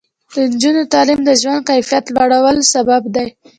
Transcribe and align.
د 0.33 0.35
نجونو 0.51 0.81
تعلیم 0.93 1.19
د 1.25 1.29
ژوند 1.41 1.61
کیفیت 1.69 2.05
لوړولو 2.15 2.63
سبب 2.73 3.03
دی. 3.15 3.27